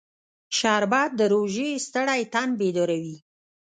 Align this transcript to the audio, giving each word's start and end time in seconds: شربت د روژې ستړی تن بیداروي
شربت 0.57 1.09
د 1.19 1.21
روژې 1.33 1.69
ستړی 1.85 2.21
تن 2.33 2.49
بیداروي 2.59 3.17